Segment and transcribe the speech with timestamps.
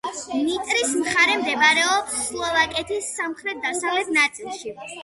[0.45, 4.79] ნიტრის მხარე მდებარეობს სლოვაკეთის სამხრეთ-დასავლეთ ნაწილში.